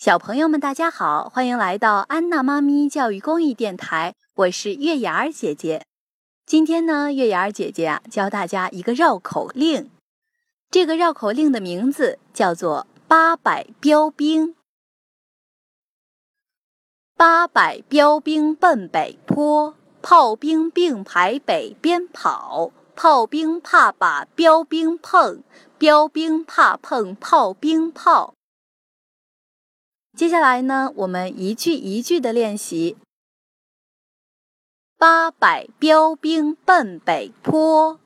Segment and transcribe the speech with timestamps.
[0.00, 5.84] 小朋友们，大家好，欢迎来到安娜妈咪教育公益电台，我是月牙儿姐姐。
[6.46, 9.90] 今天呢，月牙儿姐姐啊，教大家一个绕口令。
[10.70, 14.54] 这个绕口令的名字叫做“八百标兵”。
[17.14, 22.72] 八百标兵奔北坡，炮兵并排北边跑。
[22.96, 25.42] 炮兵怕把标兵碰，
[25.76, 28.32] 标兵怕碰炮兵炮。
[30.16, 32.96] 接下来呢，我们一句一句的练习。
[34.98, 37.98] 八百标兵奔北坡，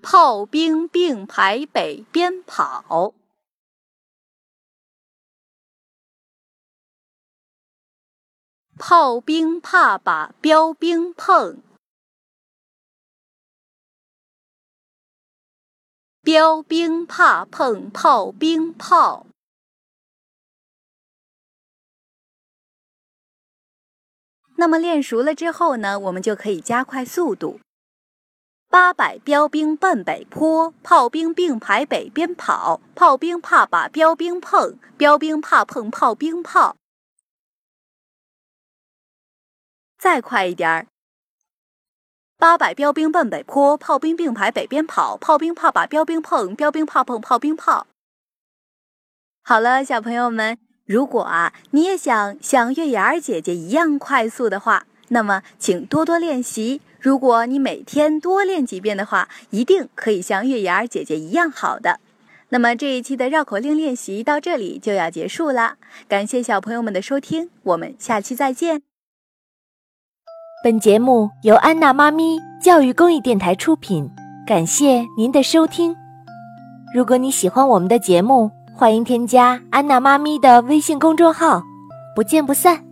[0.00, 3.14] 炮兵并排北边跑，
[8.78, 11.60] 炮兵怕把标兵碰。
[16.24, 19.26] 标兵怕碰炮兵炮。
[24.56, 27.60] 那么练熟了之后呢，我们就可以加快速度。
[28.70, 36.74] 八百标兵奔北坡，炮兵并排北边跑，炮兵怕把标兵碰，标兵怕碰炮兵炮。
[39.98, 40.93] 再快一点儿。
[42.38, 47.86] 八百标兵奔北坡，炮兵并排北边跑，炮兵怕把标兵碰，标兵怕碰炮兵炮。
[49.42, 56.80] 好了，小朋友们，如果啊你也想像月牙儿姐姐一样快速的话，那么请多多练习。
[57.00, 62.00] 如果你每天多练几遍的话，一定可以像月牙儿姐姐一样好的。
[62.50, 65.76] 那么这一期的绕口令练习到这里就要结束了，
[66.08, 68.93] 感谢小朋友们的收听，我们下期再见。
[70.64, 74.10] 本节目由安娜妈咪教育公益电台出品，
[74.46, 75.94] 感谢您的收听。
[76.94, 81.62] 如果你喜欢我们的节目，欢迎添加安娜妈咪的微信公众号，
[82.16, 82.82] 不见不散。